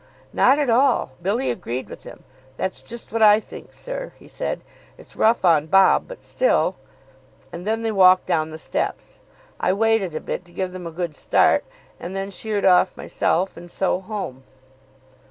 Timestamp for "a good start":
10.87-11.65